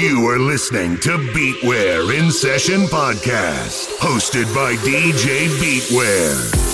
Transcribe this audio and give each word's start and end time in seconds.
You 0.00 0.26
are 0.28 0.38
listening 0.38 0.96
to 1.00 1.18
Beatware 1.34 2.18
in 2.18 2.30
Session 2.30 2.86
Podcast, 2.86 3.98
hosted 3.98 4.46
by 4.54 4.74
DJ 4.76 5.48
Beatware. 5.60 6.70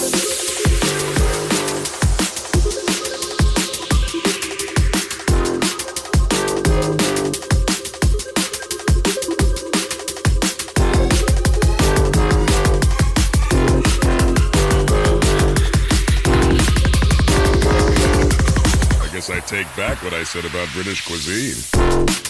take 19.46 19.66
back 19.76 20.02
what 20.02 20.12
I 20.12 20.24
said 20.24 20.44
about 20.44 20.68
British 20.74 21.06
cuisine. 21.06 22.25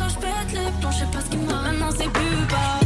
Attends, 0.00 0.08
je 0.08 0.18
pète 0.18 0.52
les 0.52 0.70
plombs, 0.80 0.90
je 0.92 0.98
sais 0.98 1.06
pas 1.12 1.20
ce 1.20 1.28
qui 1.28 1.36
m'a. 1.36 1.60
Maintenant, 1.60 1.90
c'est 1.90 2.10
plus 2.10 2.46
bas. 2.48 2.79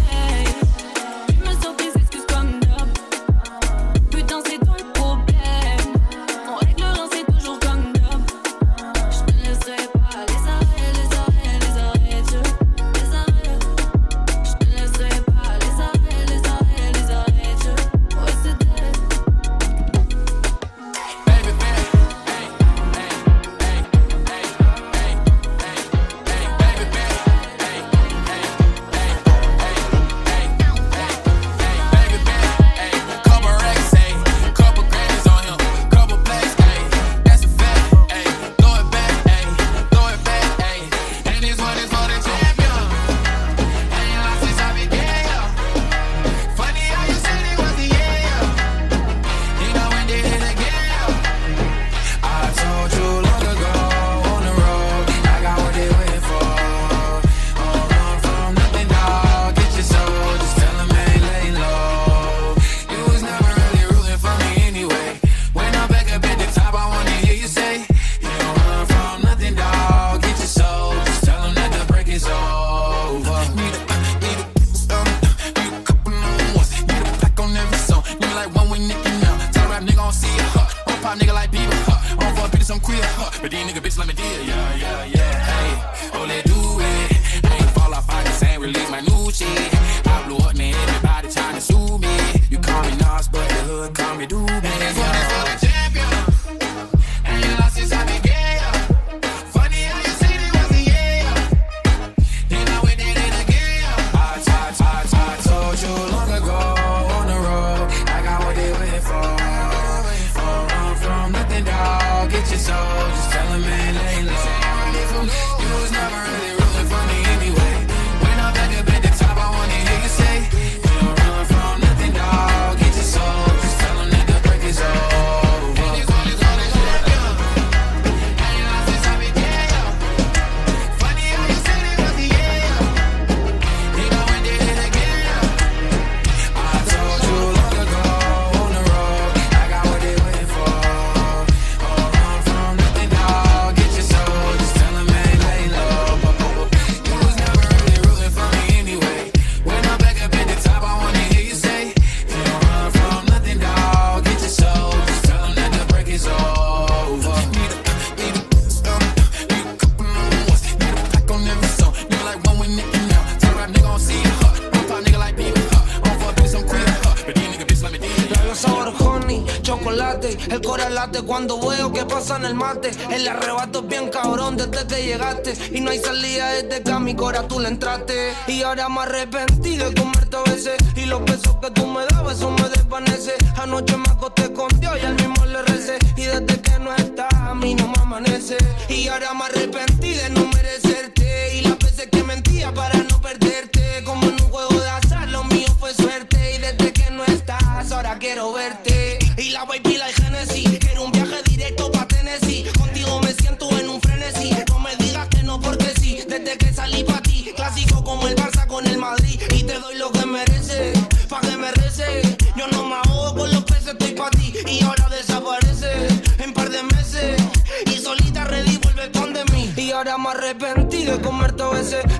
En 172.36 172.44
el 172.44 172.54
mate. 172.54 172.90
Arrebato 173.28 173.80
es 173.80 173.88
bien 173.88 174.10
cabrón 174.10 174.56
desde 174.56 174.86
que 174.86 175.02
llegaste. 175.02 175.54
Y 175.72 175.80
no 175.80 175.90
hay 175.90 175.98
salida 175.98 176.52
desde 176.52 176.82
que 176.82 176.90
a 176.90 176.98
mi 176.98 177.14
cora 177.14 177.46
tú 177.48 177.58
le 177.60 177.68
entraste. 177.68 178.32
Y 178.46 178.62
ahora 178.62 178.88
me 178.88 179.00
arrepentí 179.00 179.76
de 179.76 179.92
comerte 179.94 180.36
a 180.36 180.42
veces. 180.50 180.76
Y 180.96 181.06
los 181.06 181.24
besos 181.24 181.56
que 181.60 181.70
tú 181.70 181.86
me 181.86 182.04
dabas, 182.06 182.36
eso 182.36 182.50
me 182.50 182.68
desvanece. 182.68 183.34
Anoche 183.56 183.96
me 183.96 184.08
acosté 184.10 184.52
con 184.52 184.68
Dios 184.80 184.96
y 185.02 185.06
al 185.06 185.14
mismo 185.14 185.46
le 185.46 185.62
recé. 185.62 185.98
Y 186.16 186.22
desde 186.22 186.60
que 186.60 186.78
no 186.78 186.94
está, 186.94 187.28
a 187.50 187.54
mí 187.54 187.74
no 187.74 187.88
me 187.88 188.00
amanece. 188.00 188.56
Y 188.88 189.08
ahora 189.08 189.34
me 189.34 189.44
arrepentí 189.44 190.14
de 190.14 190.30
no 190.30 190.46
merecerte. 190.46 191.56
Y 191.56 191.62
las 191.62 191.78
veces 191.78 192.08
que 192.10 192.22
mentía 192.22 192.72
para 192.72 192.98
no 192.98 193.20
perderte. 193.20 193.43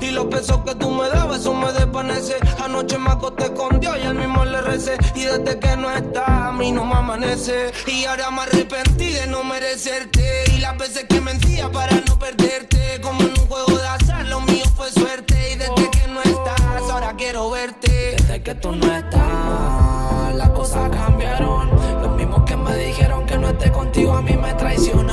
Y 0.01 0.11
los 0.11 0.29
besos 0.29 0.59
que 0.65 0.75
tú 0.75 0.91
me 0.91 1.09
dabas, 1.09 1.41
eso 1.41 1.55
me 1.55 1.73
desvanece. 1.73 2.37
Anoche 2.63 2.99
me 2.99 3.11
acosté 3.11 3.53
con 3.55 3.81
Dios 3.81 3.97
y 4.03 4.07
al 4.07 4.15
mismo 4.15 4.45
le 4.45 4.61
recé. 4.61 4.97
Y 5.15 5.23
desde 5.23 5.59
que 5.59 5.77
no 5.77 5.91
está, 5.91 6.49
a 6.49 6.53
mí 6.53 6.71
no 6.71 6.85
me 6.85 6.95
amanece. 6.97 7.73
Y 7.87 8.05
ahora 8.05 8.31
me 8.31 8.43
arrepentí 8.43 9.13
de 9.13 9.27
no 9.27 9.43
merecerte. 9.43 10.45
Y 10.55 10.59
las 10.59 10.77
veces 10.77 11.07
que 11.09 11.21
mentía 11.21 11.71
para 11.71 11.97
no 12.07 12.19
perderte. 12.19 13.01
Como 13.01 13.21
en 13.21 13.31
un 13.31 13.47
juego 13.47 13.79
de 13.79 13.89
azar, 13.89 14.27
lo 14.27 14.41
mío 14.43 14.65
fue 14.77 14.91
suerte. 14.93 15.53
Y 15.53 15.57
desde 15.57 15.91
que 15.91 16.09
no 16.09 16.21
estás, 16.23 16.91
ahora 16.91 17.15
quiero 17.17 17.51
verte. 17.51 18.17
Desde 18.19 18.43
que 18.43 18.55
tú 18.57 18.73
no 18.73 18.95
estás, 18.95 20.35
las 20.35 20.51
cosas 20.51 20.91
cambiaron. 20.91 21.71
Los 22.03 22.17
mismos 22.17 22.43
que 22.45 22.57
me 22.57 22.77
dijeron 22.77 23.25
que 23.25 23.39
no 23.39 23.49
esté 23.49 23.73
contigo 23.73 24.15
a 24.15 24.21
mí 24.21 24.37
me 24.37 24.53
traicionaron. 24.53 25.04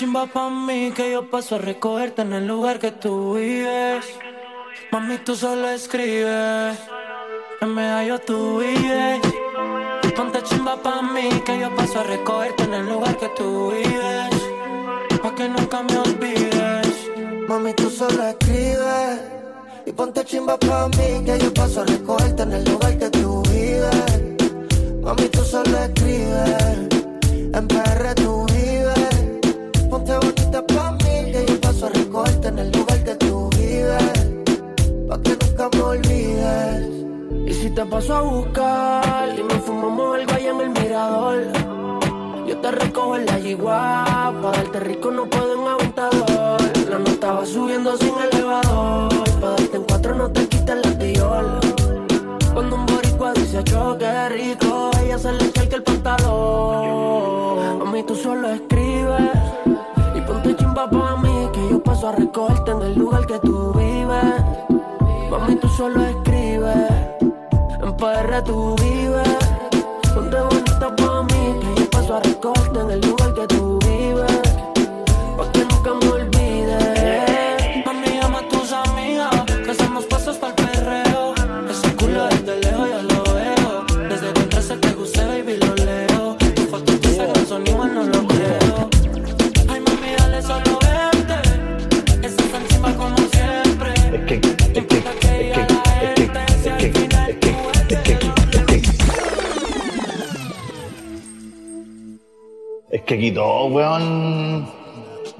Chimba 0.00 0.24
pa' 0.24 0.48
mí 0.48 0.92
que 0.96 1.12
yo 1.12 1.28
paso 1.28 1.56
a 1.56 1.58
recogerte 1.58 2.22
en 2.22 2.32
el 2.32 2.46
lugar 2.46 2.78
que 2.78 2.90
tú 2.90 3.34
vives. 3.34 4.06
Mami, 4.90 5.18
tú 5.18 5.36
solo 5.36 5.68
escribe, 5.68 6.70
en 7.60 7.74
medallo 7.74 8.18
tú 8.18 8.60
vives. 8.60 9.20
Ponte 10.16 10.42
chimba 10.42 10.82
pa' 10.82 11.02
mí 11.02 11.28
que 11.44 11.60
yo 11.60 11.68
paso 11.76 12.00
a 12.00 12.04
recogerte 12.04 12.62
en 12.62 12.72
el 12.72 12.88
lugar 12.88 13.14
que 13.18 13.28
tú 13.36 13.72
vives. 13.72 15.20
Pa' 15.22 15.34
que 15.34 15.46
nunca 15.50 15.82
me 15.82 15.98
olvides. 15.98 16.94
Mami, 17.46 17.74
tú 17.74 17.90
solo 17.90 18.22
escribes 18.28 19.20
y 19.84 19.92
ponte 19.92 20.24
chimba 20.24 20.56
pa' 20.56 20.88
mí 20.96 21.24
que 21.26 21.38
yo 21.40 21.52
paso 21.52 21.82
a 21.82 21.84
recogerte 21.84 22.42
en 22.44 22.52
el 22.54 22.64
lugar 22.64 22.98
que 22.98 23.10
tú 23.10 23.42
vives. 23.52 25.02
Mami, 25.02 25.28
tú 25.28 25.44
solo 25.44 25.76
escribes, 25.76 26.88
en 27.52 27.68
PR 27.68 28.14
tú 28.14 28.39
paso 38.00 38.14
a 38.14 38.20
buscar 38.22 39.38
y 39.38 39.42
nos 39.42 39.58
fumamos 39.58 40.16
algo 40.16 40.32
allá 40.32 40.50
en 40.50 40.60
el 40.62 40.70
mirador. 40.70 41.42
Yo 42.46 42.56
te 42.56 42.70
recojo 42.70 43.16
en 43.16 43.26
la 43.26 43.38
yigua, 43.38 44.32
pa' 44.40 44.52
darte 44.52 44.80
rico 44.80 45.10
no 45.10 45.26
puedo 45.26 45.60
en 45.60 45.68
aventador. 45.68 46.60
La 46.88 46.98
nota 46.98 47.32
va 47.32 47.44
subiendo 47.44 47.94
sin 47.98 48.14
elevador, 48.32 49.12
pa' 49.38 49.50
darte 49.50 49.76
en 49.76 49.84
cuatro 49.84 50.14
no 50.14 50.30
te 50.30 50.48
quites 50.48 50.76
la 50.82 50.90
viola. 50.92 51.60
Cuando 52.54 52.76
un 52.76 52.86
boricua 52.86 53.34
dice 53.34 53.62
choque 53.64 54.28
rico, 54.30 54.90
ella 55.02 55.18
se 55.18 55.32
le 55.32 55.44
echa 55.44 55.76
el 55.76 55.82
pantalón. 55.82 57.82
A 57.82 57.92
mí 57.92 58.02
tú 58.04 58.14
solo 58.14 58.48
escribes 58.48 59.30
y 60.16 60.20
ponte 60.22 60.56
chimba 60.56 60.88
pa' 60.88 61.16
mí 61.16 61.50
que 61.52 61.68
yo 61.68 61.82
paso 61.82 62.08
a 62.08 62.12
recogerte 62.12 62.70
en 62.70 62.80
el 62.80 62.98
lugar 62.98 63.26
que 63.26 63.38
tú 63.40 63.74
vives. 63.74 64.70
Mami, 65.30 65.54
tú 65.56 65.68
solo 65.68 66.02
escribes, 66.02 66.19
PR 68.30 68.42
tú 68.44 68.76
vives. 68.76 69.28
Ponte 70.14 70.40
bonita 70.40 70.94
pa' 70.96 71.22
mí, 71.24 71.58
que 71.60 71.80
yo 71.80 71.90
paso 71.90 72.16
a 72.16 72.20
recogerte 72.20 72.80
en 72.80 72.90
el 72.90 73.09
que 103.10 103.18
quitó, 103.18 103.64
weón. 103.66 104.68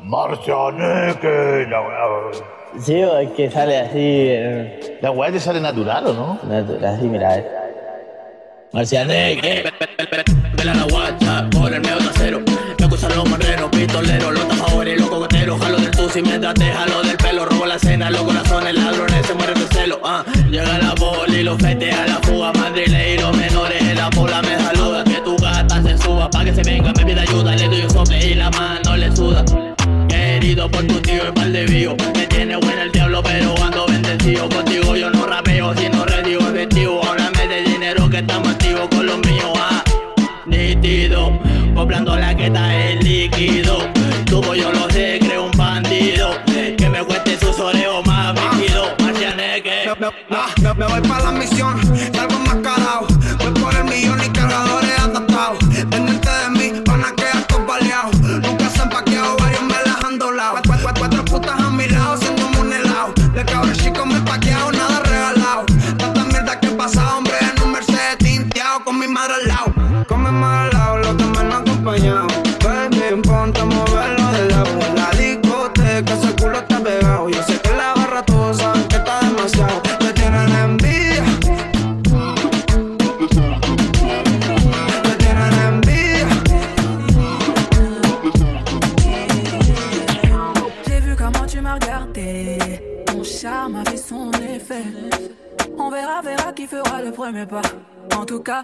Marcianeque, 0.02 1.66
la 1.70 1.80
weá. 1.80 2.80
Sí, 2.80 3.00
o 3.02 3.16
es 3.18 3.30
que 3.30 3.48
sale 3.48 3.78
así. 3.78 3.98
eh, 3.98 4.98
La 5.02 5.12
weá 5.12 5.30
te 5.30 5.38
sale 5.38 5.60
natural, 5.60 6.04
¿o 6.08 6.12
no? 6.12 6.38
natural, 6.48 6.84
así, 6.96 7.04
mira. 7.06 7.38
eh. 7.38 7.46
Marcianeque. 8.72 9.64
Vela 10.54 10.74
la 10.74 10.84
guacha 10.84 11.48
por 11.50 11.72
el 11.72 11.80
medio 11.80 11.98
trasero. 11.98 12.40
Me 12.78 12.86
acusan 12.86 13.14
los 13.16 13.28
marreros, 13.30 13.70
pistoleros, 13.70 14.32
los 14.32 14.48
tajadores 14.48 14.96
y 14.96 15.00
los 15.00 15.08
cocoteros. 15.08 15.60
Jalo 15.60 15.76
del 15.78 15.90
tusi 15.92 16.22
mientras 16.22 16.54
te 16.54 16.64
jalo 16.64 17.02
del 17.02 17.16
pelo. 17.18 17.44
Robo 17.46 17.66
la 17.66 17.78
cena, 17.78 18.10
los 18.10 18.22
corazones, 18.22 18.74
ladrones 18.74 19.26
se 19.26 19.34
mueren 19.34 19.54
de 19.60 19.66
celo. 19.74 20.00
Ah, 20.04 20.24
llega 20.50 20.78
la 20.78 20.94
poli, 20.96 21.42
los 21.44 21.56
fete 21.58 21.92
a 21.92 22.06
la 22.06 22.14
fuga. 22.16 22.52
Madrileiro, 22.52 23.32
menores 23.32 23.80
en 23.82 23.96
la 23.96 24.08
bola 24.10 24.40
pa' 26.32 26.44
que 26.44 26.54
se 26.54 26.62
venga, 26.62 26.92
me 26.96 27.04
pide 27.04 27.20
ayuda. 27.20 27.56
Le 27.56 27.68
doy 27.68 27.82
un 27.82 27.90
sople 27.90 28.26
y 28.26 28.34
la 28.34 28.50
mano 28.50 28.96
le 28.96 29.14
suda. 29.14 29.44
Querido 30.08 30.70
por 30.70 30.84
tu 30.86 31.00
tío 31.00 31.28
y 31.28 31.32
par 31.32 31.48
de 31.50 31.64
vivo. 31.66 31.96
Me 32.14 32.26
tiene 32.26 32.56
buena 32.56 32.82
el 32.82 32.92
diablo, 32.92 33.22
pero 33.22 33.54
ando 33.62 33.86
bendecido. 33.86 34.48
Contigo 34.48 34.96
yo 34.96 35.10
no 35.10 35.26
rapeo, 35.26 35.74
sino 35.76 36.04
redigo 36.04 36.40
efectivo. 36.48 37.00
Háblame 37.04 37.46
de 37.48 37.62
dinero 37.62 38.08
que 38.10 38.18
estamos 38.18 38.48
activos 38.48 38.88
con 38.88 39.06
los 39.06 39.18
míos. 39.18 39.50
Ah, 39.56 39.82
nítido. 40.46 41.38
Comprando 41.74 42.16
la 42.16 42.34
que 42.34 42.46
está 42.46 42.68
líquido. 43.00 43.78
Tuvo 44.26 44.54
yo 44.54 44.70
lo 44.72 44.88
sé, 44.90 45.18
creo 45.20 45.44
un 45.46 45.52
bandido. 45.52 46.30
Que 46.76 46.88
me 46.88 47.02
cueste 47.04 47.38
sus 47.38 47.58
oreos 47.58 48.04
más 48.06 48.34
vestido. 48.34 48.84
Marcianeque. 49.00 49.90
Me, 49.98 50.06
me- 50.06 50.12
me 50.59 50.59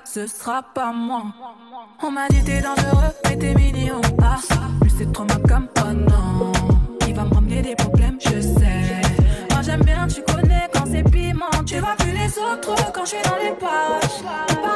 ce 0.06 0.26
sera 0.26 0.62
pas 0.62 0.92
moi. 0.92 1.24
On 2.02 2.10
m'a 2.10 2.28
dit 2.28 2.42
t'es 2.44 2.60
dangereux, 2.60 3.12
mais 3.24 3.36
t'es 3.36 3.54
mignon. 3.54 4.00
Ah, 4.22 4.38
plus 4.80 4.90
c'est 4.96 5.12
trop 5.12 5.24
mal 5.24 5.42
comme 5.48 5.68
oh 5.78 5.92
non. 5.92 6.52
Il 7.06 7.14
va 7.14 7.24
me 7.24 7.34
ramener 7.34 7.62
des 7.62 7.74
problèmes, 7.74 8.18
je 8.20 8.40
sais. 8.40 9.02
Moi 9.50 9.62
j'aime 9.62 9.82
bien, 9.82 10.06
tu 10.06 10.22
connais 10.22 10.68
quand 10.72 10.86
c'est 10.86 11.02
piment. 11.02 11.64
Tu 11.66 11.78
vois 11.78 11.96
plus 11.98 12.12
les 12.12 12.38
autres 12.38 12.92
quand 12.92 13.04
je 13.04 13.10
suis 13.10 13.22
dans 13.22 13.36
les 13.36 13.52
pages. 13.52 14.75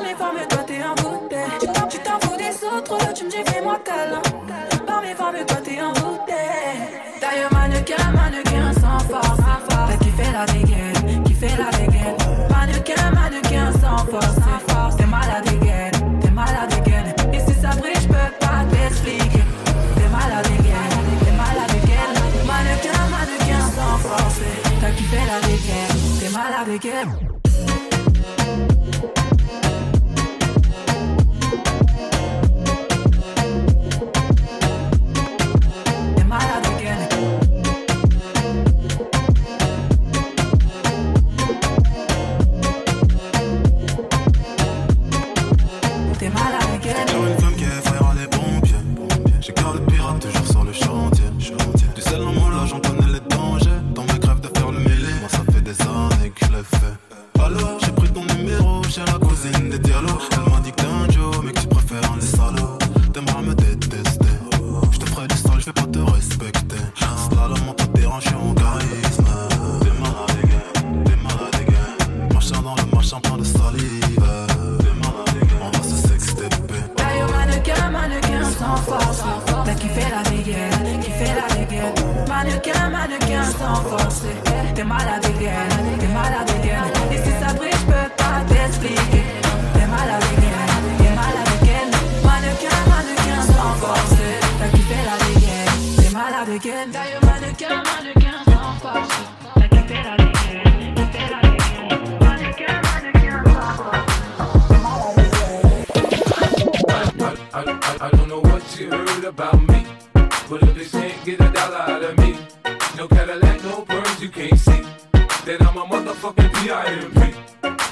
again. 26.71 27.30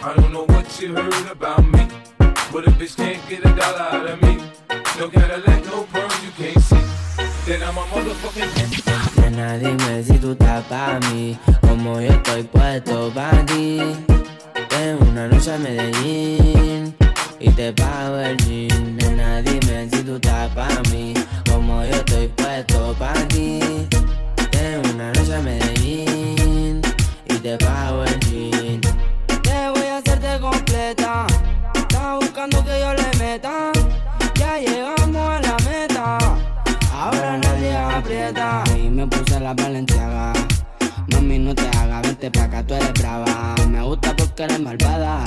I 0.08 0.14
don't 0.14 0.32
know 0.32 0.44
what 0.44 0.80
you 0.80 0.94
heard 0.94 1.30
about 1.30 1.62
me, 1.66 1.86
but 2.50 2.64
if 2.66 2.72
bitch 2.78 2.96
can't 2.96 3.20
get 3.28 3.44
a 3.44 3.52
dollar 3.54 3.88
out 3.92 4.08
of 4.08 4.22
me, 4.22 4.40
no 4.98 5.10
Cadillac, 5.10 5.66
no 5.66 5.82
pearls, 5.92 6.24
you 6.24 6.30
can't 6.30 6.58
see. 6.62 6.80
Then 7.44 7.62
I'm 7.62 7.76
a 7.76 7.82
motherfucking 7.92 9.20
Nena, 9.20 9.58
dime 9.58 10.02
si 10.02 10.16
tú 10.16 10.32
estás 10.32 10.64
pa' 10.64 10.98
mí, 11.10 11.36
como 11.60 12.00
yo 12.00 12.08
estoy 12.08 12.42
puesto 12.44 13.12
pa' 13.14 13.44
ti. 13.44 13.82
Tengo 14.70 15.04
una 15.10 15.28
noche 15.28 15.52
a 15.52 15.58
Medellín 15.58 16.96
y 17.38 17.50
te 17.50 17.70
pago 17.74 18.18
el 18.18 18.38
jean. 18.38 18.96
Nena, 18.96 19.42
dime 19.42 19.90
si 19.90 20.02
tú 20.04 20.14
estás 20.14 20.48
pa' 20.54 20.82
mí, 20.90 21.12
como 21.50 21.84
yo 21.84 21.90
estoy 21.90 22.28
puesto 22.28 22.94
pa' 22.98 23.12
ti. 23.28 23.60
Tengo 24.52 24.88
una 24.94 25.12
noche 25.12 25.34
a 25.34 25.42
Medellín 25.42 26.80
y 27.26 27.34
te 27.34 27.58
pago 27.58 28.04
el 28.04 28.20
jean. 28.20 28.87
Te 30.20 30.36
voy 30.38 30.46
a 30.46 30.50
hacerte 30.50 30.66
completa, 30.66 31.26
estás 31.74 32.18
buscando 32.18 32.64
que 32.64 32.80
yo 32.80 32.92
le 32.92 33.18
meta. 33.18 33.70
Ya 34.34 34.58
llegamos 34.58 35.16
a 35.16 35.40
la 35.40 35.56
meta. 35.64 36.18
Ahora 36.92 37.38
nadie 37.38 37.76
aprieta 37.76 38.64
y 38.76 38.88
me 38.88 39.06
puse 39.06 39.38
la 39.38 39.54
valenciaga. 39.54 40.32
Mami, 41.12 41.38
no 41.38 41.54
te 41.54 41.68
hagas, 41.68 42.02
vente 42.02 42.30
pa' 42.32 42.44
acá, 42.44 42.66
tú 42.66 42.74
eres 42.74 42.92
brava. 42.94 43.54
Me 43.68 43.80
gusta 43.82 44.16
porque 44.16 44.42
eres 44.42 44.60
malvada. 44.60 45.22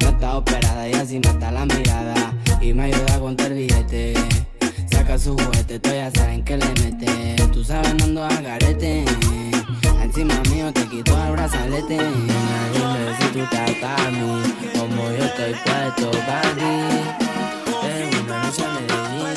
No 0.00 0.08
está 0.08 0.36
operada 0.38 0.88
y 0.88 0.94
así 0.94 1.18
me 1.18 1.28
está 1.28 1.50
la 1.50 1.66
mirada. 1.66 2.32
Y 2.62 2.72
me 2.72 2.84
ayuda 2.84 3.16
a 3.16 3.18
contar 3.18 3.52
billete. 3.52 4.14
Saca 4.90 5.18
su 5.18 5.36
juguete, 5.36 5.78
tú 5.78 5.90
ya 5.90 6.10
saben 6.10 6.42
que 6.42 6.56
le 6.56 6.68
mete. 6.82 7.36
Tú 7.52 7.62
sabes, 7.62 7.94
no 7.94 8.04
ando 8.04 8.24
a 8.24 8.40
garete. 8.40 9.04
Encima 10.06 10.40
mío 10.52 10.72
te 10.72 10.86
quito 10.86 11.20
el 11.20 11.32
brazalete. 11.32 11.96
Nena, 11.96 12.68
dime 12.72 13.16
si 13.18 13.26
tú 13.32 13.38
estás 13.42 13.72
pa' 13.80 14.10
mí. 14.12 14.40
Como 14.78 15.10
yo 15.10 15.24
estoy 15.24 15.52
puesto 15.64 16.10
pa' 16.26 16.42
ti. 16.54 16.74
Tengo 17.82 18.24
una 18.24 18.44
noche 18.44 18.62
a 18.62 18.68
Medellín. 18.74 19.35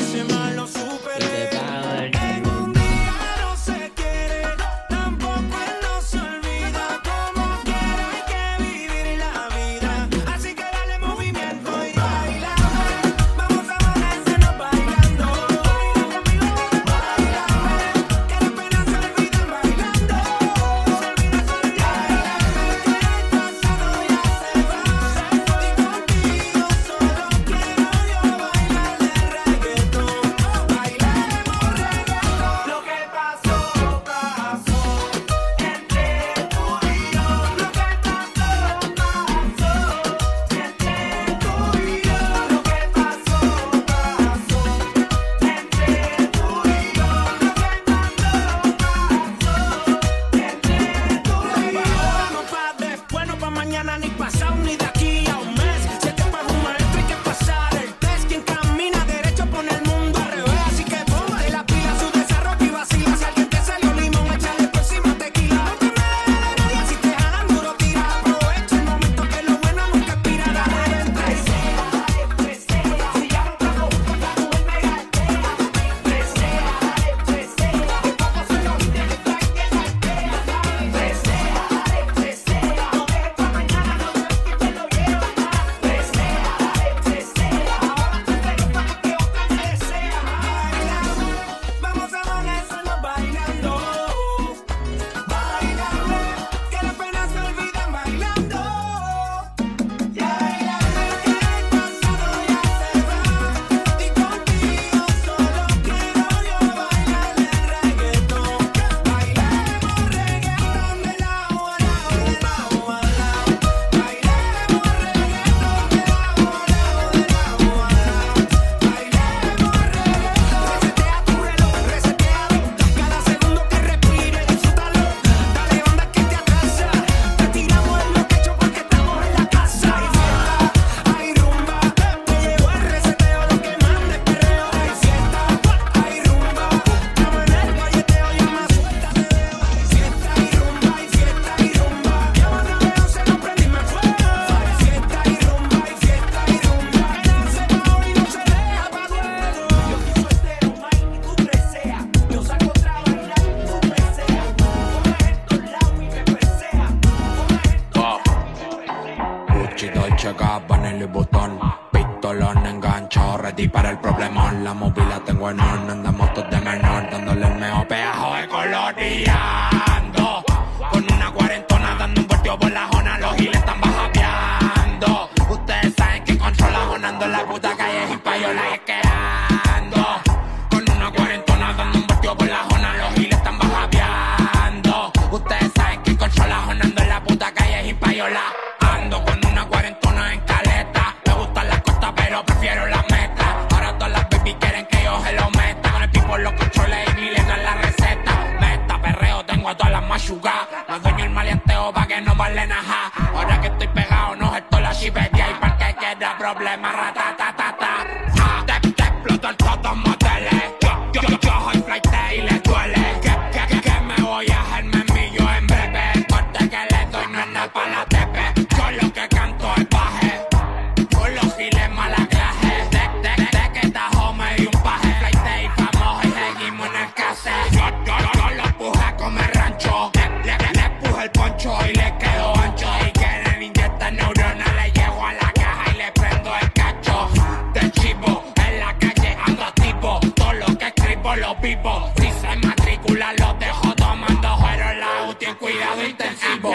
Escribo 241.50 241.54
lo 241.54 241.56
vivo. 241.62 242.12
Si 242.18 242.32
se 242.32 242.56
matricula 242.68 243.34
lo 243.34 243.54
dejo 243.56 243.96
tomando. 243.96 244.58
Pero 244.62 244.94
la 244.94 245.30
UTI 245.30 245.46
en 245.46 245.56
cuidado 245.56 246.06
intensivo. 246.06 246.74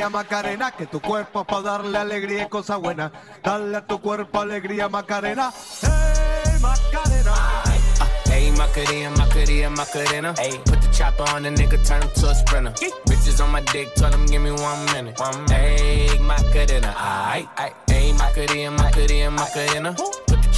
Alegría 0.00 0.08
Macarena, 0.08 0.70
que 0.70 0.86
tu 0.86 1.00
cuerpo 1.00 1.44
para 1.44 1.62
darle 1.62 1.98
alegría 1.98 2.44
y 2.44 2.48
cosa 2.48 2.76
buena. 2.76 3.12
Dale 3.42 3.76
a 3.76 3.86
tu 3.86 4.00
cuerpo 4.00 4.40
alegría 4.40 4.88
Macarena. 4.88 5.52
Hey 5.82 6.58
Macarena. 6.60 7.34
Hey, 8.30 8.52
Macarena, 8.56 9.10
Macarena, 9.16 9.70
Macarena. 9.70 10.34
Hey, 10.38 10.60
put 10.64 10.80
the 10.80 10.88
chopper 10.92 11.24
on 11.34 11.42
the 11.42 11.50
nigga, 11.50 11.84
turn 11.86 12.00
him 12.00 12.08
to 12.14 12.30
a 12.30 12.34
sprinter. 12.34 12.72
Bitches 13.06 13.44
on 13.44 13.50
my 13.50 13.60
dick, 13.72 13.92
tell 13.94 14.12
him 14.12 14.24
give 14.26 14.40
me 14.40 14.52
one 14.52 14.84
minute. 14.92 15.18
One 15.18 15.44
minute. 15.44 15.80
Hey, 15.80 16.18
Macarena, 16.20 16.94
aight. 16.96 17.48
Hey, 17.88 18.12
Macarena, 18.12 18.70
Macarena, 18.70 19.30
Macarena. 19.30 19.96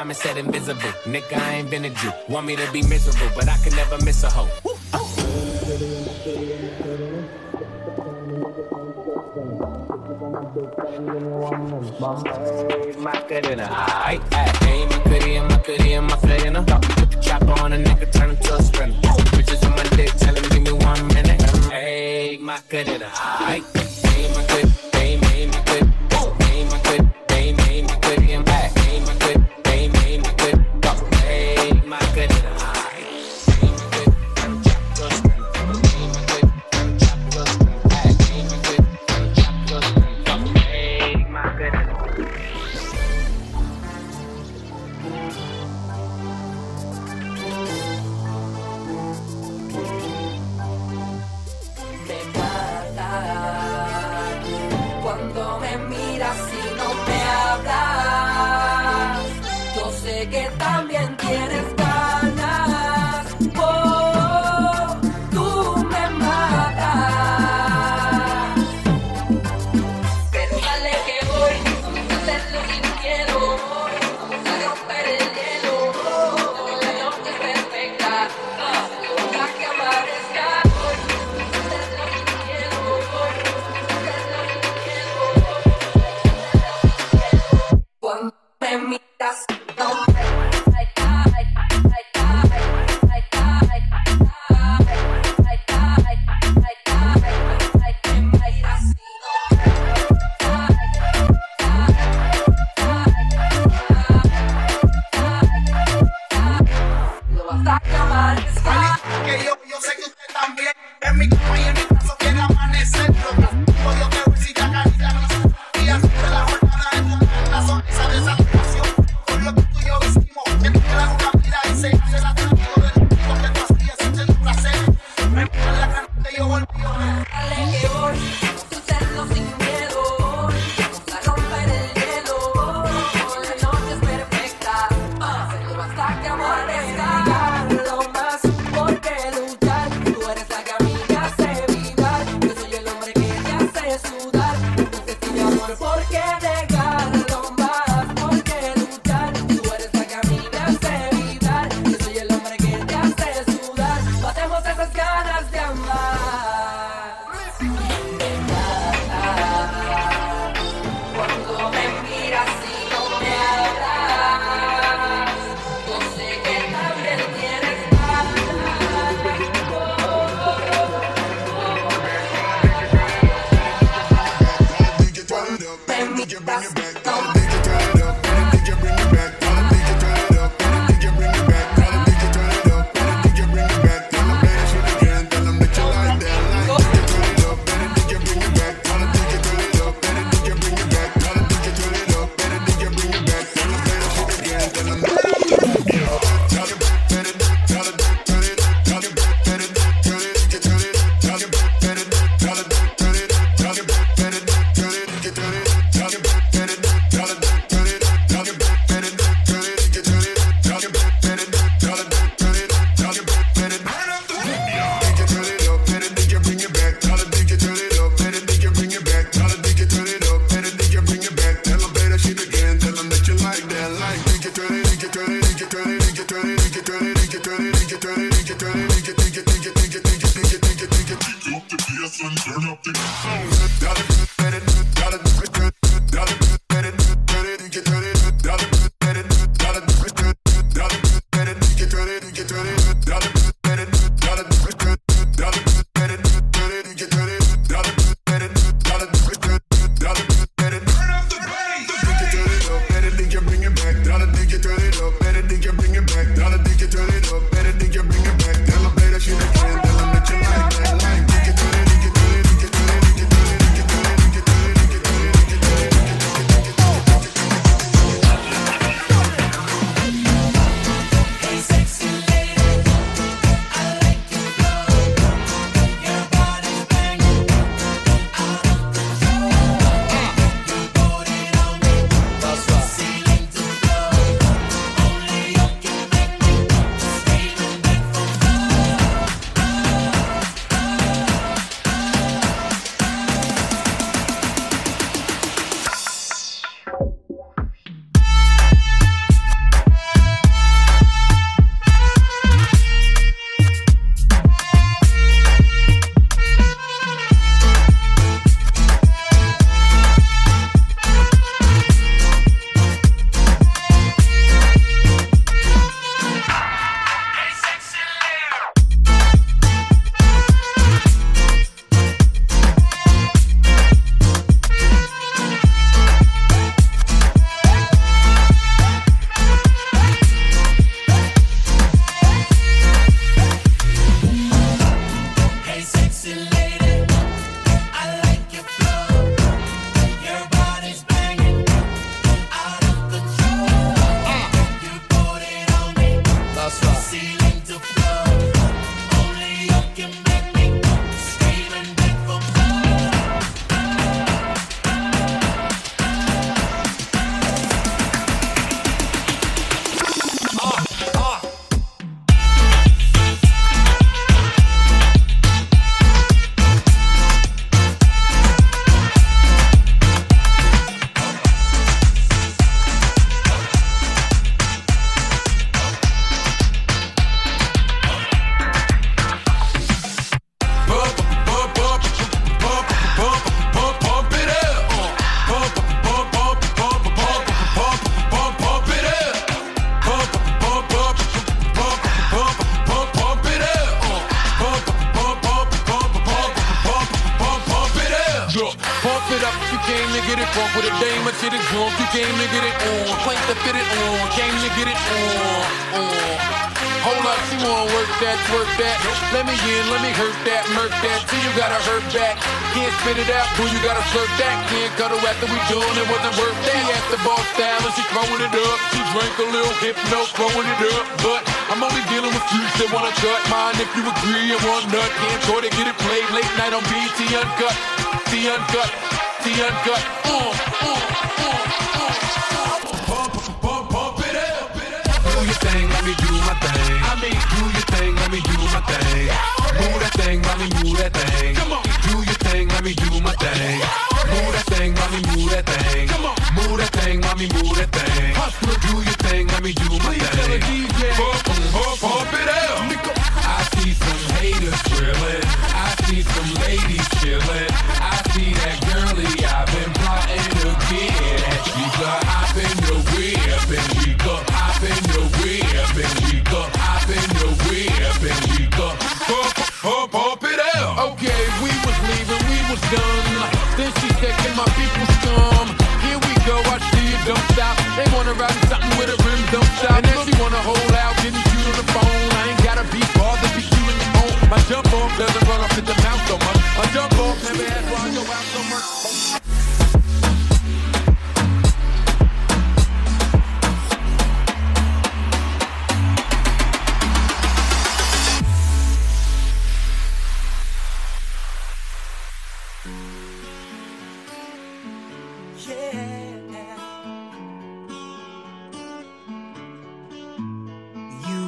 Diamond 0.00 0.16
said 0.16 0.38
invisible. 0.38 0.80
Nigga, 1.04 1.36
I 1.36 1.56
ain't 1.56 1.68
been 1.68 1.84
a 1.84 1.90
Jew. 1.90 2.10
Want 2.26 2.46
me 2.46 2.56
to 2.56 2.72
be 2.72 2.80
miserable, 2.80 3.30
but 3.36 3.50
I 3.50 3.58
can 3.58 3.76
never 3.76 4.02
miss 4.02 4.24
a 4.24 4.30
hoe. 4.30 4.48
Macarena, 12.98 13.66
aight, 14.08 14.22
aight. 14.30 14.56
Hey, 14.64 14.86
Macarena, 14.86 15.48
Macarena, 15.50 16.00
Macarena. 16.00 16.64
Put 16.96 17.10
the 17.10 17.20
chopper 17.20 17.60
on 17.60 17.74
a 17.74 17.76
nigga, 17.76 18.10
turn 18.10 18.30
him 18.30 18.36
to 18.38 18.54
a 18.54 18.62
sprinter. 18.62 18.96
Bitches 19.36 19.62
on 19.66 19.72
my 19.76 19.82
dick, 19.96 20.14
tell 20.16 20.34
him 20.34 20.48
give 20.48 20.62
me 20.62 20.72
one 20.72 21.06
minute. 21.08 21.42
Hey, 21.70 22.38
Macarena, 22.40 23.04
aight. 23.04 23.64
Hey, 24.06 24.32
Macarena, 24.34 24.72
hey, 24.94 25.16
hey, 25.18 25.46
Macarena. 25.46 25.92
Hey, 26.40 26.64
Macarena, 26.64 26.78
hey, 26.88 27.04
hey, 27.04 27.19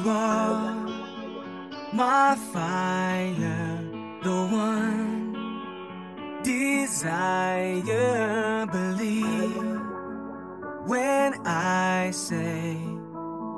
are 0.09 0.87
my 1.93 2.35
fire, 2.51 3.79
the 4.23 4.47
one 4.51 6.41
desire. 6.43 8.65
Believe 8.65 9.55
when 10.85 11.33
I 11.45 12.11
say 12.11 12.77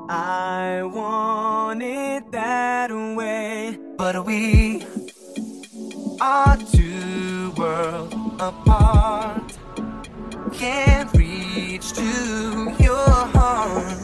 I 0.09 0.81
want 0.83 1.81
it 1.81 2.31
that 2.31 2.91
way. 2.91 3.79
But 3.97 4.25
we 4.25 4.83
are 6.21 6.57
two 6.57 7.51
worlds 7.57 8.13
apart, 8.39 9.57
can't 10.53 11.11
reach 11.13 11.93
to 11.93 12.75
your 12.79 13.09
heart. 13.33 13.94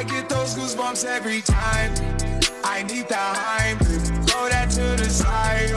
I 0.00 0.02
get 0.02 0.30
those 0.30 0.54
goosebumps 0.54 1.04
every 1.04 1.42
time. 1.42 1.92
I 2.64 2.82
need 2.84 3.06
that 3.08 3.36
hype. 3.36 3.76
Throw 4.26 4.48
that 4.48 4.70
to 4.70 4.96
the 4.96 5.10
side. 5.10 5.76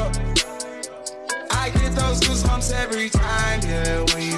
I 1.52 1.70
get 1.72 1.92
those 1.94 2.22
goosebumps 2.22 2.72
every 2.72 3.10
time. 3.10 3.60
Yeah, 3.64 4.00
when 4.14 4.24
you 4.24 4.33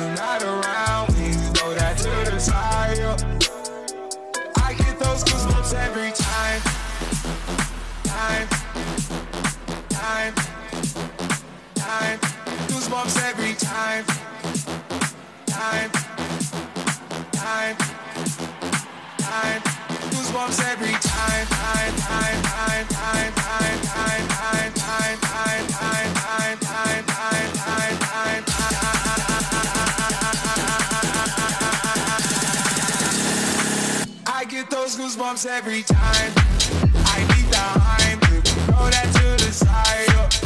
I 34.46 34.48
get 34.48 34.70
those 34.70 34.96
goosebumps 34.96 35.48
every 35.48 35.82
time. 35.82 36.32
I 37.04 37.20
need 37.34 37.50
the 37.50 37.58
Heimlich, 37.58 38.48
throw 38.68 38.92
that 38.92 39.12
to 39.16 39.44
the 39.44 39.52
side. 39.52 40.16
Up. 40.18 40.45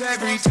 every 0.00 0.38
time. 0.38 0.47